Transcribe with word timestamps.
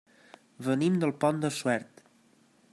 Venim 0.67 0.97
del 1.03 1.13
Pont 1.25 1.45
de 1.45 1.53
Suert. 1.61 2.05